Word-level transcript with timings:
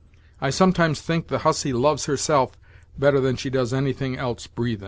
I 0.41 0.49
sometimes 0.49 0.99
think 0.99 1.27
the 1.27 1.37
hussy 1.45 1.73
loves 1.73 2.05
herself 2.07 2.57
better 2.97 3.19
than 3.19 3.35
she 3.35 3.51
does 3.51 3.71
anything 3.71 4.17
else 4.17 4.47
breathin'." 4.47 4.79